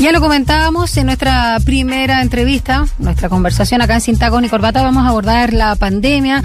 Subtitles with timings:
[0.00, 4.82] Ya lo comentábamos en nuestra primera entrevista, nuestra conversación acá en Sin Tacos ni Corbata,
[4.82, 6.42] vamos a abordar la pandemia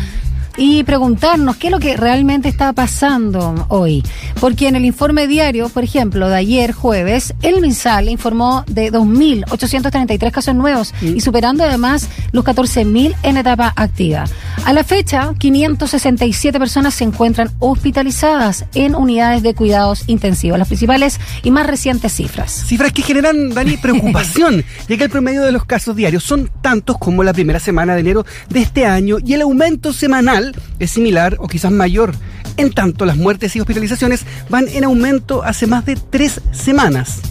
[0.58, 4.04] y preguntarnos qué es lo que realmente está pasando hoy.
[4.40, 10.32] Porque en el informe diario, por ejemplo, de ayer jueves, el MinSal informó de 2.833
[10.32, 14.26] casos nuevos y superando además los 14.000 en etapa activa.
[14.66, 20.58] A la fecha, 567 personas se encuentran hospitalizadas en unidades de cuidados intensivos.
[20.58, 22.66] Las principales y más recientes cifras.
[22.68, 26.98] Cifras que generan, Dani, preocupación, ya que el promedio de los casos diarios son tantos
[26.98, 30.45] como la primera semana de enero de este año y el aumento semanal
[30.80, 32.14] es similar o quizás mayor.
[32.58, 37.22] En tanto, las muertes y hospitalizaciones van en aumento hace más de tres semanas.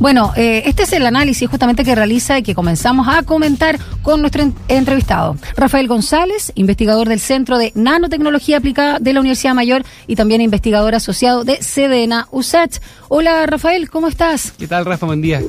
[0.00, 4.22] Bueno, eh, este es el análisis justamente que realiza y que comenzamos a comentar con
[4.22, 5.36] nuestro entrevistado.
[5.58, 10.94] Rafael González, investigador del Centro de Nanotecnología Aplicada de la Universidad Mayor y también investigador
[10.94, 12.78] asociado de CDNA USACH.
[13.08, 14.52] Hola Rafael, ¿cómo estás?
[14.52, 15.04] ¿Qué tal Rafa?
[15.04, 15.42] Buen día.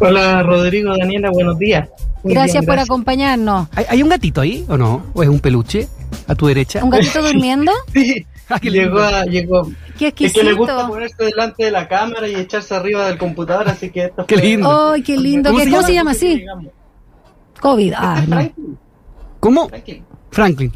[0.00, 1.88] Hola Rodrigo, Daniela, buenos días.
[2.24, 3.68] Gracias, por acompañarnos.
[3.74, 5.04] ¿Hay, un gatito ahí o no?
[5.14, 5.88] ¿O es un peluche
[6.26, 6.82] a tu derecha?
[6.82, 7.72] ¿Un gatito durmiendo?
[7.92, 8.26] sí.
[8.48, 9.70] Ah, llegó, llegó.
[9.98, 13.68] Qué Es que le gusta ponerse delante de la cámara y echarse arriba del computador,
[13.68, 14.90] así que esto Qué lindo.
[14.92, 15.50] ¡Ay, qué lindo!
[15.50, 16.10] ¿Cómo, se, llama?
[16.10, 16.44] así?
[17.60, 17.92] COVID.
[17.96, 18.52] Ah, no.
[19.40, 19.68] ¿Cómo?
[19.68, 20.04] Franklin.
[20.34, 20.72] Franklin.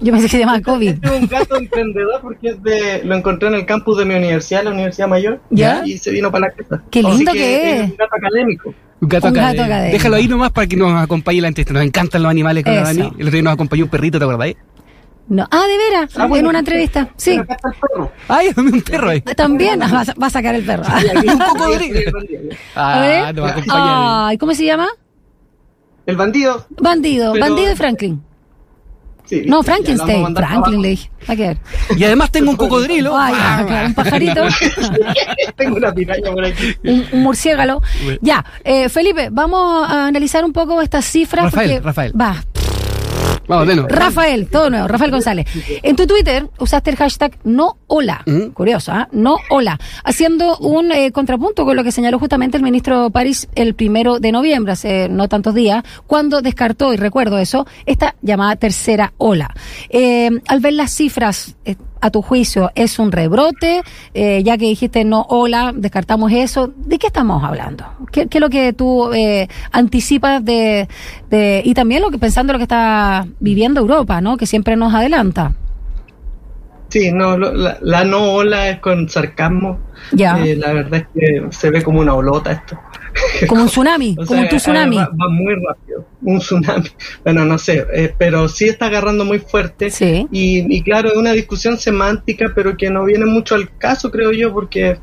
[0.00, 0.90] Yo pensé que se llamaba COVID.
[0.90, 4.14] Este es un gato emprendedor porque es de, lo encontré en el campus de mi
[4.14, 5.40] universidad, la Universidad Mayor.
[5.50, 5.82] ¿Ya?
[5.84, 6.82] Y se vino para la casa.
[6.90, 7.90] Qué lindo que, es.
[7.90, 8.74] un gato académico.
[9.00, 9.64] Un gato, académico.
[9.92, 11.72] Déjalo ahí nomás para que nos acompañe la entrevista.
[11.72, 13.00] Nos encantan los animales con Dani.
[13.00, 14.54] El otro día nos acompañó un perrito, ¿te acordás?
[15.28, 15.48] No.
[15.50, 17.08] Ah, de veras, ah, en una entrevista.
[17.16, 17.40] Sí.
[18.28, 19.22] Ay, un perro ahí.
[19.22, 20.84] También va a, sacar el perro.
[20.84, 22.56] un poco de...
[22.76, 24.28] Ah, va a acompañar.
[24.28, 24.86] Ay, ¿cómo se llama?
[26.06, 26.66] El bandido.
[26.70, 28.22] Bandido, bandido de Franklin.
[29.26, 30.34] Sí, no, Frankenstein.
[30.34, 31.10] Franklin le dije.
[31.96, 33.16] Y además tengo un cocodrilo.
[33.16, 33.34] Ay,
[33.86, 34.42] un pajarito.
[35.56, 36.74] tengo una piraña por aquí.
[36.84, 37.82] Un, murciélago.
[38.20, 41.46] Ya, eh, Felipe, vamos a analizar un poco estas cifras.
[41.46, 42.20] Rafael, Rafael.
[42.20, 42.36] Va,
[43.48, 43.88] Vamos, de nuevo.
[43.88, 45.46] Rafael, todo nuevo, Rafael González.
[45.82, 48.48] En tu Twitter usaste el hashtag no hola, mm.
[48.48, 49.08] curioso, ¿ah?
[49.12, 53.74] no hola, haciendo un eh, contrapunto con lo que señaló justamente el ministro París el
[53.74, 59.12] primero de noviembre, hace no tantos días, cuando descartó, y recuerdo eso, esta llamada tercera
[59.18, 59.54] ola.
[59.88, 63.82] Eh, al ver las cifras, eh, a tu juicio, es un rebrote?
[64.14, 66.72] Eh, ya que dijiste no, hola, descartamos eso.
[66.76, 67.84] ¿De qué estamos hablando?
[68.12, 70.88] ¿Qué, es lo que tú eh, anticipas de,
[71.30, 74.36] de, y también lo que pensando lo que está viviendo Europa, ¿no?
[74.36, 75.54] Que siempre nos adelanta.
[76.88, 79.80] Sí, no, la, no ola es con sarcasmo.
[80.12, 80.38] Ya.
[80.38, 82.78] Eh, la verdad es que se ve como una olota esto.
[83.48, 84.96] Como un tsunami, como un tsunami.
[84.98, 86.86] Va, muy rápido, un tsunami.
[87.24, 89.90] Bueno, no sé, eh, pero sí está agarrando muy fuerte.
[89.90, 90.26] Sí.
[90.30, 94.52] Y, claro, es una discusión semántica, pero que no viene mucho al caso, creo yo,
[94.52, 94.98] porque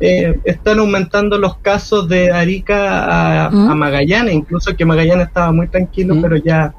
[0.00, 3.78] eh, están aumentando los casos de Arica a, mm.
[3.78, 6.20] Magallanes, incluso que Magallanes estaba muy tranquilo, mm.
[6.20, 6.74] pero ya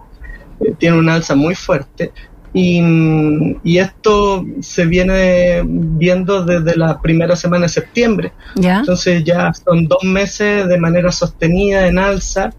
[0.79, 2.11] tiene una alza muy fuerte.
[2.53, 8.31] Y, esto se viene viendo desde la primera semana de septiembre.
[8.55, 12.53] Entonces ya son dos meses de manera sostenida en alza.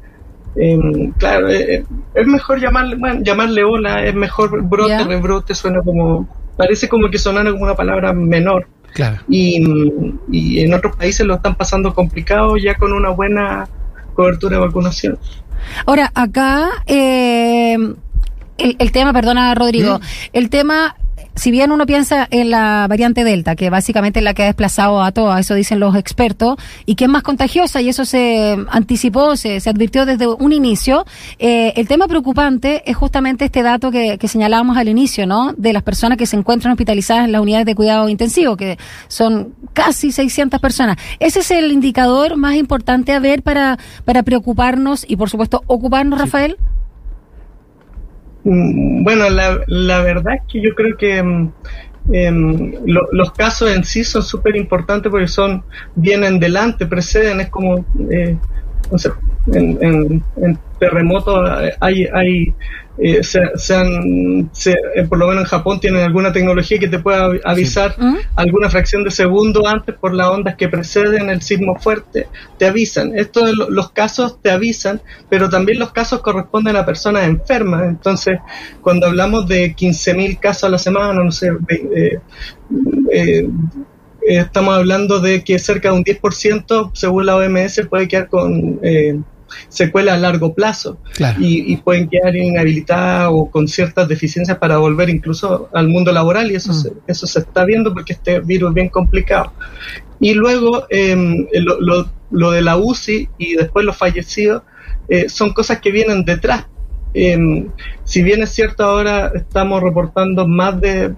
[0.56, 1.84] Em, claro, eh, eh,
[2.15, 7.19] es mejor llamarle, bueno, llamarle ola, es mejor brote, rebrote, suena como, parece como que
[7.19, 8.69] sonara como una palabra menor.
[8.93, 9.19] Claro.
[9.28, 9.65] Y,
[10.31, 13.69] y en otros países lo están pasando complicado ya con una buena
[14.15, 15.19] cobertura de vacunación.
[15.87, 17.77] Ahora, acá eh,
[18.59, 20.00] el, tema, perdona Rodrigo,
[20.32, 20.97] el tema
[21.37, 25.03] si bien uno piensa en la variante Delta, que básicamente es la que ha desplazado
[25.03, 26.56] a todos, eso dicen los expertos,
[26.87, 31.04] y que es más contagiosa, y eso se anticipó, se, se advirtió desde un inicio,
[31.38, 35.53] eh, el tema preocupante es justamente este dato que, que, señalábamos al inicio, ¿no?
[35.56, 38.78] De las personas que se encuentran hospitalizadas en las unidades de cuidado intensivo, que
[39.09, 40.97] son casi 600 personas.
[41.19, 46.19] Ese es el indicador más importante a ver para, para preocuparnos y, por supuesto, ocuparnos,
[46.19, 46.56] Rafael.
[48.44, 51.53] Mm, bueno, la, la verdad es que yo creo que mm,
[52.12, 57.84] em, los casos en sí son súper importantes porque son, vienen delante, preceden, es como,
[58.10, 58.36] eh,
[59.46, 61.50] en, en, en terremotos
[61.80, 62.54] hay, hay
[62.96, 67.96] eh, se, eh, por lo menos en Japón tienen alguna tecnología que te pueda avisar
[67.98, 68.18] ¿Mm?
[68.36, 73.18] alguna fracción de segundo antes por las ondas que preceden el sismo fuerte, te avisan.
[73.18, 77.82] Estos los casos te avisan, pero también los casos corresponden a personas enfermas.
[77.88, 78.38] Entonces,
[78.80, 81.50] cuando hablamos de 15.000 casos a la semana, no sé,
[83.12, 83.48] eh,
[84.22, 88.78] estamos hablando de que cerca de un 10%, según la OMS, puede quedar con
[89.68, 90.98] secuela a largo plazo
[91.39, 96.54] y, pueden quedar inhabilitadas o con ciertas deficiencias para volver incluso al mundo laboral y
[96.54, 96.74] eso, mm.
[96.74, 99.53] se, eso se está viendo porque este virus es bien complicado.
[100.21, 104.62] Y luego em, lo, lo, de la UCI y después los fallecidos
[105.09, 106.66] eh, son cosas que vienen detrás.
[107.12, 107.68] Em,
[108.04, 111.15] si bien es cierto ahora estamos reportando más de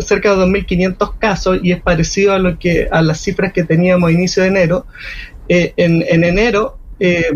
[0.00, 4.08] cerca de 2.500 casos y es parecido a lo que a las cifras que teníamos
[4.08, 4.86] a inicio de enero,
[5.48, 7.30] eh, en, en enero eh,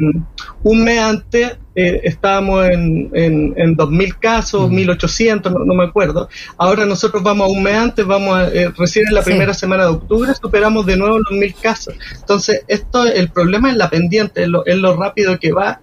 [0.62, 6.28] un mes antes eh, estábamos en, en, en 2.000 casos, 1.800, no, me acuerdo.
[6.58, 9.84] Ahora nosotros vamos a un mes antes, vamos a, eh, recién en la primera semana
[9.84, 11.94] de octubre, superamos de nuevo los 1.000 casos.
[12.18, 15.80] Entonces, esto, el problema es la pendiente, es lo, es lo rápido que va.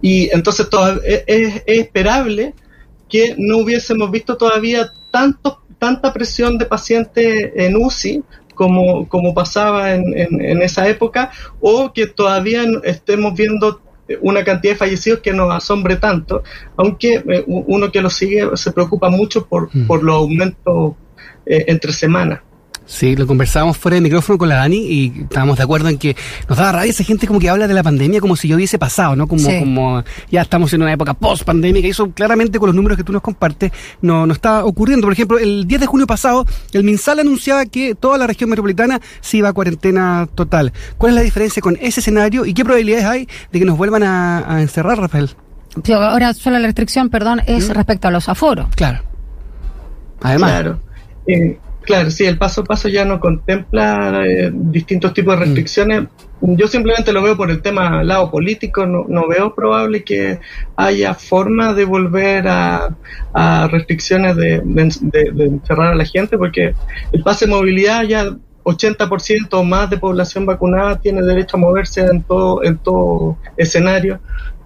[0.00, 2.54] Y entonces todo, es, es, esperable
[3.08, 8.22] que no hubiésemos visto todavía tanto, tanta presión de pacientes en UCI
[8.54, 13.80] como, como pasaba en, en, esa época, o que todavía estemos viendo
[14.20, 16.42] una cantidad de fallecidos que nos asombre tanto,
[16.76, 19.86] aunque eh, uno que lo sigue se preocupa mucho por, mm.
[19.86, 20.94] por los aumentos
[21.46, 22.40] eh, entre semanas.
[22.86, 26.16] Sí, lo conversábamos fuera de micrófono con la Dani y estábamos de acuerdo en que
[26.48, 28.78] nos daba rabia esa gente como que habla de la pandemia como si yo hubiese
[28.78, 29.26] pasado, ¿no?
[29.26, 33.04] Como, como ya estamos en una época post-pandémica y eso claramente con los números que
[33.04, 35.06] tú nos compartes no, no está ocurriendo.
[35.06, 39.00] Por ejemplo, el 10 de junio pasado, el MinSal anunciaba que toda la región metropolitana
[39.20, 40.72] se iba a cuarentena total.
[40.98, 44.02] ¿Cuál es la diferencia con ese escenario y qué probabilidades hay de que nos vuelvan
[44.02, 45.30] a, encerrar, Rafael?
[45.94, 47.72] ahora solo la restricción, perdón, es ¿Mm?
[47.72, 48.66] respecto a los aforos.
[48.74, 49.02] Claro.
[50.20, 50.50] Además.
[50.50, 50.80] Claro.
[51.26, 55.48] Eh, Claro, sí, el paso a paso ya no contempla eh, distintos tipos de mm.
[55.48, 56.04] restricciones.
[56.40, 60.40] Yo simplemente lo veo por el tema lado político, no, no veo probable que
[60.76, 62.96] haya forma de volver a,
[63.70, 66.74] restricciones de, de, encerrar a la gente, porque
[67.12, 72.02] el pase de movilidad ya 80% o más de población vacunada tiene derecho a moverse
[72.02, 74.20] en todo, en todo escenario.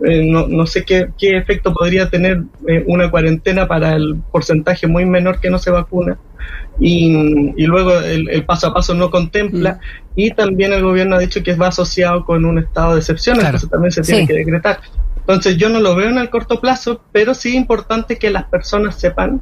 [0.04, 4.86] Eh, no, no, sé qué, qué, efecto podría tener eh, una cuarentena para el porcentaje
[4.86, 6.18] muy menor que no se vacuna.
[6.78, 9.74] Y, y luego el, paso a paso no contempla.
[9.74, 9.78] Mm.
[10.16, 13.68] Y también el gobierno ha dicho que va asociado con un estado de excepción, entonces
[13.68, 14.80] también se tiene que decretar.
[15.18, 18.44] Entonces yo no lo veo en el corto plazo, pero sí es importante que las
[18.44, 19.40] personas sepan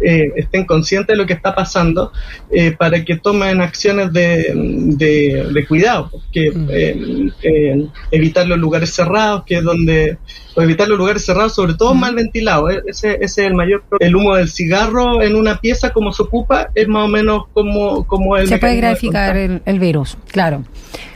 [0.00, 2.12] eh, estén conscientes de lo que está pasando
[2.50, 7.30] eh, para que tomen acciones de, de, cuidado, porque mm.
[7.42, 10.18] eh, evitar los lugares cerrados, que es donde,
[10.54, 12.00] o evitar los lugares cerrados, sobre todo mm.
[12.00, 14.08] mal ventilados, ese, ese, es el mayor problema.
[14.08, 18.06] El humo del cigarro en una pieza, como se ocupa, es más o menos como,
[18.06, 18.48] como el...
[18.48, 20.64] Se puede graficar el, el virus, claro.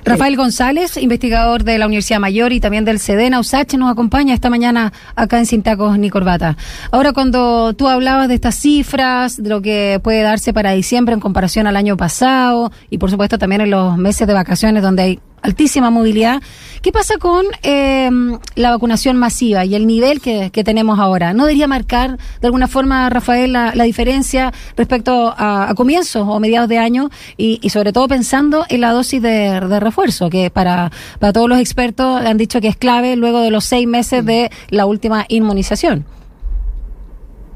[0.04, 4.48] Rafael González, investigador de la Universidad Mayor y también del SEDENA USACH, nos acompaña esta
[4.48, 6.56] mañana acá en Sin Tacos ni Corbata.
[6.90, 11.20] Ahora, cuando tú hablabas de estas cifras, de lo que puede darse para diciembre en
[11.20, 15.20] comparación al año pasado y por supuesto también en los meses de vacaciones donde hay
[15.40, 16.42] altísima movilidad.
[16.82, 18.10] ¿Qué pasa con eh,
[18.56, 21.32] la vacunación masiva y el nivel que, tenemos ahora?
[21.32, 26.76] ¿No debería marcar de alguna forma, Rafael, la, diferencia respecto a, comienzos o mediados de
[26.76, 31.58] año y, sobre todo pensando en la dosis de, refuerzo, que para, para todos los
[31.58, 36.04] expertos han dicho que es clave luego de los seis meses de la última inmunización?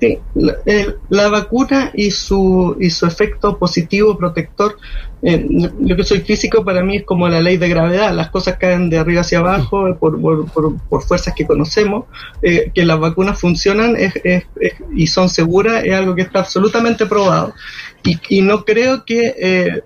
[0.02, 4.76] Sí, la, eh, la, vacuna y su, y su efecto positivo protector,
[5.22, 5.46] eh,
[5.78, 8.90] yo que soy físico, para mí es como la ley de gravedad, las cosas caen
[8.90, 12.06] de arriba hacia abajo por, por, por, fuerzas que conocemos,
[12.42, 14.12] eh, que las vacunas funcionan es,
[14.92, 17.54] y son seguras, es algo que está absolutamente probado.
[18.02, 19.84] Y, y no creo que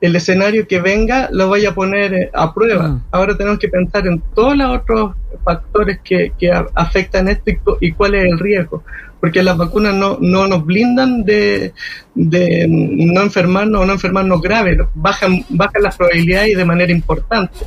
[0.00, 2.88] el escenario que venga lo vaya a poner a prueba.
[2.88, 3.04] Mm.
[3.10, 5.14] Ahora tenemos que pensar en todos los otros
[5.44, 7.50] factores que, que afectan esto
[7.80, 8.84] y, y cuál es el riesgo
[9.20, 11.72] porque las vacunas no, no nos blindan de,
[12.14, 17.58] de no enfermarnos o no enfermarnos grave, bajan, bajan las probabilidades de manera importante.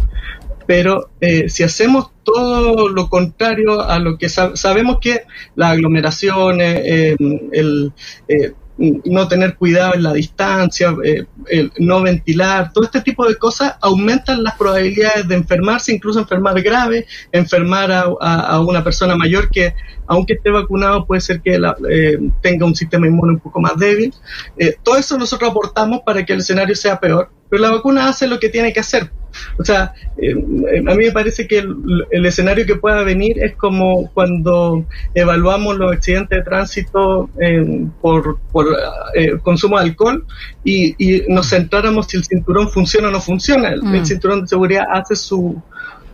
[0.66, 5.24] Pero eh, si hacemos todo lo contrario a lo que sabemos que
[5.56, 7.16] las aglomeraciones, eh,
[7.52, 7.92] el,
[8.28, 13.36] eh, no tener cuidado en la distancia, eh, el no ventilar, todo este tipo de
[13.36, 19.74] cosas aumentan las probabilidades de enfermarse, incluso enfermar grave, enfermar a, una persona mayor que,
[20.08, 24.14] aunque esté vacunado, puede ser que eh, tenga un sistema inmune un poco más débil.
[24.58, 28.28] Eh, todo eso nosotros aportamos para que el escenario sea peor, pero la vacuna hace
[28.28, 29.12] lo que tiene que hacer.
[29.58, 34.10] O sea, eh, a mí me parece que el, escenario que pueda venir es como
[34.14, 38.40] cuando evaluamos los accidentes de tránsito eh, por,
[39.16, 40.26] eh, consumo de alcohol
[40.64, 40.96] y,
[41.28, 43.70] nos centráramos si el cinturón funciona o no funciona.
[43.70, 44.06] El, mm.
[44.06, 45.62] cinturón de seguridad hace su,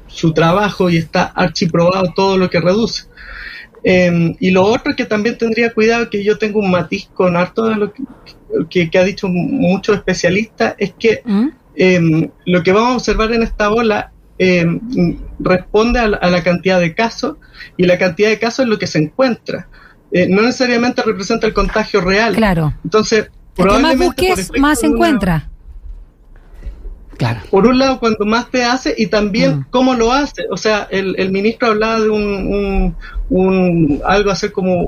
[0.08, 3.06] su trabajo y está archiprobado todo lo que reduce.
[3.84, 7.76] y lo otro que también tendría cuidado, que yo tengo un matiz con harto de
[7.76, 7.94] lo
[8.70, 11.50] que, que, ha dicho muchos especialistas, es que ¿Mm?
[11.80, 14.66] Em, lo que vamos a observar en esta ola eh,
[15.40, 17.38] responde a la, cantidad de casos
[17.78, 19.68] y la cantidad de casos es lo que se encuentra.
[20.12, 22.36] Eh, no necesariamente representa el contagio real.
[22.36, 22.74] Claro.
[22.84, 25.50] Entonces, probablemente más busques, más se encuentra.
[27.50, 29.66] Por un lado, cuando más te hace y también mm.
[29.70, 30.46] cómo lo hace.
[30.52, 32.96] O sea, el, el ministro hablaba de un, un,
[34.06, 34.86] algo así como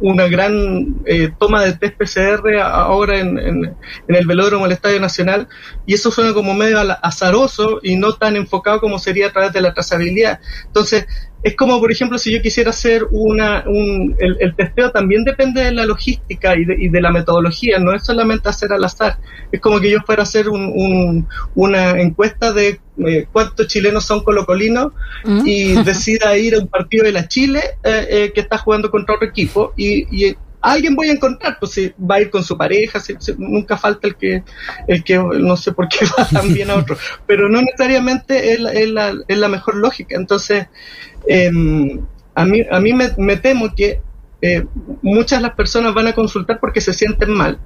[0.00, 3.76] una gran eh, toma de test PCR ahora en, en,
[4.08, 5.48] el velódromo del Estadio Nacional
[5.86, 9.62] y eso suena como medio azaroso y no tan enfocado como sería a través de
[9.62, 10.40] la trazabilidad.
[10.66, 11.06] Entonces,
[11.42, 15.72] es como, por ejemplo, si yo quisiera hacer una, un, el, testeo también depende de
[15.72, 19.18] la logística y de, y de, la metodología, no es solamente hacer al azar.
[19.52, 24.22] Es como que yo fuera a hacer un, una encuesta de eh, cuántos chilenos son
[24.22, 24.92] colocolinos
[25.24, 25.42] mm.
[25.46, 29.14] y decida ir a un partido de la Chile eh, eh, que está jugando contra
[29.14, 32.56] otro equipo y, y alguien voy a encontrar, pues si va a ir con su
[32.56, 34.42] pareja, si, nunca falta el que,
[34.86, 38.72] el que no sé por qué va también a otro, pero no necesariamente es la,
[38.72, 40.16] es la, es la mejor lógica.
[40.16, 40.66] Entonces,
[41.26, 41.50] eh,
[42.34, 44.00] a mí, a mí me, temo que
[44.42, 44.64] eh,
[45.02, 47.58] muchas de las personas van a consultar porque se sienten mal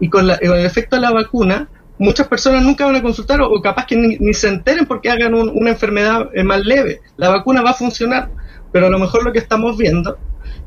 [0.00, 1.68] y con, el efecto de la vacuna,
[1.98, 5.70] muchas personas nunca van a consultar o, capaz que ni, se enteren porque hagan una
[5.70, 7.00] enfermedad eh, más leve.
[7.16, 8.30] La vacuna va a funcionar,
[8.72, 10.18] pero a lo mejor lo que estamos viendo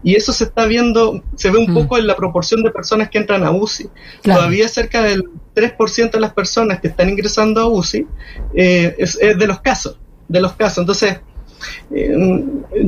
[0.04, 1.74] y eso se está viendo, se ve un mm.
[1.74, 3.90] poco en la proporción de personas que entran a UCI.
[4.24, 5.24] Todavía cerca del
[5.56, 8.08] 3% de las personas que están ingresando a UCI
[8.56, 10.80] eh, es, de los casos, de los casos.
[10.80, 11.20] Entonces,
[11.94, 12.16] eh,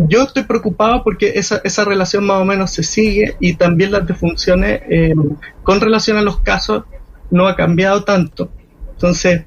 [0.07, 4.07] yo estoy preocupado porque esa, esa relación más o menos se sigue y también las
[4.07, 5.13] defunciones eh,
[5.61, 6.83] con relación a los casos
[7.31, 8.51] no ha cambiado tanto.
[8.91, 9.43] Entonces,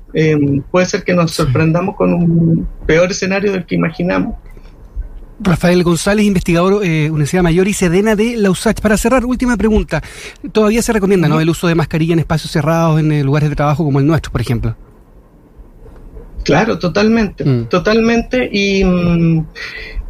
[0.71, 4.35] puede ser que nos sorprendamos con un peor escenario del que imaginamos.
[5.39, 8.81] Rafael González, investigador eh, Universidad Mayor y Sedena de la USACH.
[8.81, 10.03] Para cerrar, última pregunta.
[10.53, 11.41] Todavía se recomienda ¿no?
[11.41, 14.33] el uso de mascarilla en espacios cerrados, en eh, lugares de trabajo como el nuestro,
[14.33, 14.77] por ejemplo.
[16.45, 17.67] Claro, totalmente, mm.
[17.67, 18.49] totalmente.
[18.51, 19.47] Y, mm,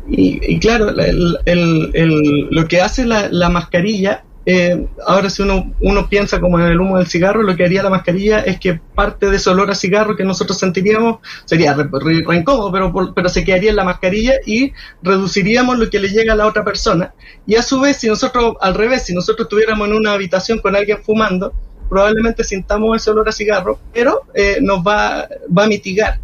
[0.08, 6.60] y, claro, lo que hace la, la mascarilla eh, ahora si uno, uno piensa como
[6.60, 9.50] en el humo del cigarro, lo que haría la mascarilla es que parte de ese
[9.50, 13.82] olor a cigarro que nosotros sentiríamos sería re, incómodo, pero, pero se quedaría en la
[13.82, 14.72] mascarilla y
[15.02, 17.12] reduciríamos lo que le llega a la otra persona.
[17.44, 20.76] Y a su vez, si nosotros, al revés, si nosotros estuviéramos en una habitación con
[20.76, 21.52] alguien fumando,
[21.88, 26.20] probablemente sintamos ese olor a cigarro, pero eh, nos va, va a mitigar.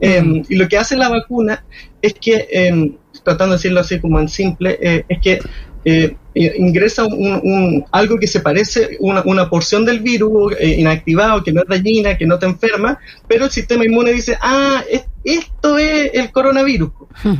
[0.00, 1.64] Em, y lo que hace la vacuna
[2.02, 5.40] es que, em, tratando de decirlo así como en simple, eh, es que
[5.84, 11.42] eh, eh, ingresa un, algo que se parece, una, una porción del virus eh, inactivado,
[11.42, 14.82] que no es dañina, que no te enferma, pero el sistema inmune dice, ah,
[15.24, 16.90] esto es el coronavirus,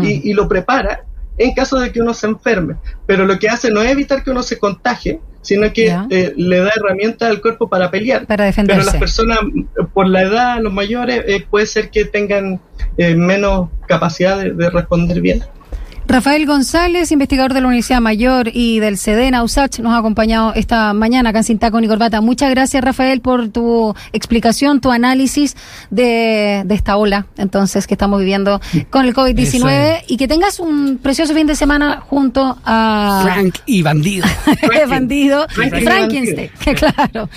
[0.03, 1.05] y, lo prepara
[1.37, 2.77] en caso de que uno se enferme.
[3.07, 5.95] Pero lo que hace no es evitar que uno se contagie, sino que
[6.37, 8.27] le da herramientas al cuerpo para pelear.
[8.27, 8.81] Para defenderse.
[8.81, 9.39] Pero las personas,
[9.95, 12.61] por la edad, los mayores, puede ser que tengan
[12.99, 15.43] menos capacidad de responder bien.
[16.11, 20.93] Rafael González, investigador de la Universidad Mayor y del CEDENA USACH, nos ha acompañado esta
[20.93, 22.21] mañana acá en Sin Taco ni Corbata.
[22.21, 25.57] Muchas gracias, Rafael, por tu explicación, tu análisis
[25.91, 31.33] de, esta ola, entonces, que estamos viviendo con el COVID-19 y que tengas un precioso
[31.33, 33.21] fin de semana junto a...
[33.23, 34.27] Frank y Bandido.
[34.89, 35.47] bandido.
[35.49, 37.29] Frankenstein, claro.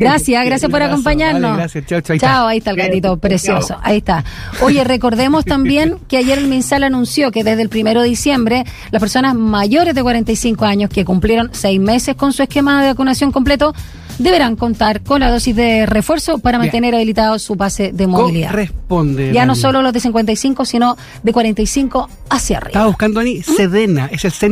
[0.00, 1.58] Gracias, gracias por acompañarnos.
[1.58, 2.16] gracias, chao, chao.
[2.16, 4.24] Chao, ahí está el gatito precioso, ahí está.
[4.62, 9.00] Oye, recordemos también que ayer el MinSal anunció que desde el primero de diciembre, las
[9.00, 13.74] personas mayores de 45 años que cumplieron seis meses con su esquema de vacunación completo
[14.18, 18.52] deberán contar con la dosis de refuerzo para mantener habilitado su pase de movilidad.
[18.52, 19.32] Responde.
[19.32, 22.70] Ya no solo los de 55, sino de 45 hacia arriba.
[22.70, 24.32] Estaba buscando a Sedena, es el